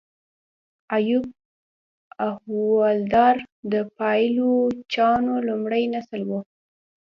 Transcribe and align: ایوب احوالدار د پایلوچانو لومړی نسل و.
ایوب 0.95 1.25
احوالدار 2.29 3.35
د 3.71 3.73
پایلوچانو 3.97 5.33
لومړی 5.47 5.83
نسل 5.93 6.21
و. 6.29 6.31